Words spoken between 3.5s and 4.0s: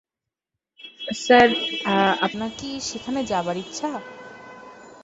ইচ্ছা?